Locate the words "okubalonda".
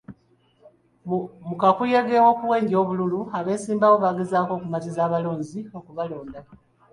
5.77-6.39